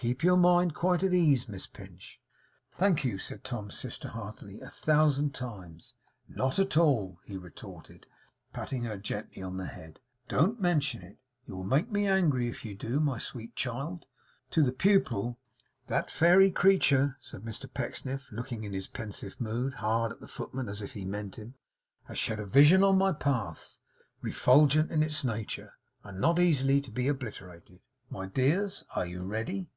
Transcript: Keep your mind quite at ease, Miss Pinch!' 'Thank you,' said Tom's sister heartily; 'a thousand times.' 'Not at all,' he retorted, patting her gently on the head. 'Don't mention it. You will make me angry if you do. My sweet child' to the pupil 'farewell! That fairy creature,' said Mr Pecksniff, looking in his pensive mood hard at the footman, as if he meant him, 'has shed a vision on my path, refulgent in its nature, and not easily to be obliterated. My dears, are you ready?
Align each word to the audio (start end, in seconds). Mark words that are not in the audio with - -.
Keep 0.00 0.24
your 0.24 0.38
mind 0.38 0.74
quite 0.74 1.02
at 1.02 1.12
ease, 1.12 1.46
Miss 1.46 1.66
Pinch!' 1.66 2.22
'Thank 2.78 3.04
you,' 3.04 3.18
said 3.18 3.44
Tom's 3.44 3.76
sister 3.78 4.08
heartily; 4.08 4.58
'a 4.62 4.70
thousand 4.70 5.34
times.' 5.34 5.92
'Not 6.26 6.58
at 6.58 6.78
all,' 6.78 7.20
he 7.26 7.36
retorted, 7.36 8.06
patting 8.54 8.84
her 8.84 8.96
gently 8.96 9.42
on 9.42 9.58
the 9.58 9.66
head. 9.66 10.00
'Don't 10.26 10.58
mention 10.58 11.02
it. 11.02 11.18
You 11.46 11.54
will 11.56 11.64
make 11.64 11.90
me 11.92 12.06
angry 12.06 12.48
if 12.48 12.64
you 12.64 12.74
do. 12.74 12.98
My 12.98 13.18
sweet 13.18 13.54
child' 13.54 14.06
to 14.52 14.62
the 14.62 14.72
pupil 14.72 15.22
'farewell! 15.24 15.38
That 16.02 16.10
fairy 16.10 16.50
creature,' 16.50 17.18
said 17.20 17.42
Mr 17.42 17.70
Pecksniff, 17.70 18.32
looking 18.32 18.64
in 18.64 18.72
his 18.72 18.88
pensive 18.88 19.38
mood 19.38 19.74
hard 19.74 20.12
at 20.12 20.20
the 20.20 20.28
footman, 20.28 20.70
as 20.70 20.80
if 20.80 20.94
he 20.94 21.04
meant 21.04 21.36
him, 21.36 21.56
'has 22.04 22.16
shed 22.18 22.40
a 22.40 22.46
vision 22.46 22.82
on 22.82 22.96
my 22.96 23.12
path, 23.12 23.76
refulgent 24.22 24.90
in 24.90 25.02
its 25.02 25.24
nature, 25.24 25.74
and 26.02 26.18
not 26.18 26.38
easily 26.38 26.80
to 26.80 26.90
be 26.90 27.06
obliterated. 27.06 27.80
My 28.08 28.24
dears, 28.24 28.82
are 28.96 29.04
you 29.04 29.24
ready? 29.24 29.68